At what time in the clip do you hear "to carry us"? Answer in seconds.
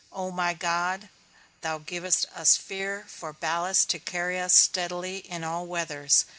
3.91-4.55